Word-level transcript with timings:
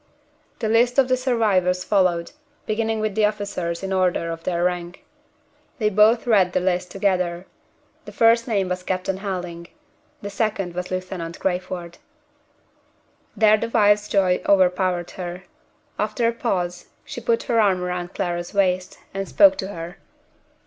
The 0.57 0.67
list 0.67 0.97
of 0.97 1.09
the 1.09 1.15
survivors 1.15 1.83
followed, 1.83 2.31
beginning 2.65 3.01
with 3.01 3.13
the 3.13 3.25
officers 3.25 3.83
in 3.83 3.91
the 3.91 3.97
order 3.97 4.31
of 4.31 4.45
their 4.45 4.63
rank. 4.63 5.05
They 5.77 5.91
both 5.91 6.25
read 6.25 6.53
the 6.53 6.59
list 6.59 6.89
together. 6.89 7.45
The 8.05 8.11
first 8.11 8.47
name 8.47 8.67
was 8.69 8.81
Captain 8.81 9.17
Helding; 9.17 9.67
the 10.23 10.31
second 10.31 10.73
was 10.73 10.89
Lieutenant 10.89 11.37
Crayford. 11.39 11.99
There 13.37 13.57
the 13.57 13.69
wife's 13.69 14.07
joy 14.07 14.41
overpowered 14.49 15.11
her. 15.11 15.43
After 15.99 16.27
a 16.27 16.33
pause, 16.33 16.87
she 17.05 17.21
put 17.21 17.43
her 17.43 17.59
arm 17.59 17.83
around 17.83 18.15
Clara's 18.15 18.55
waist, 18.55 18.97
and 19.13 19.29
spoke 19.29 19.55
to 19.57 19.67
her. 19.67 19.97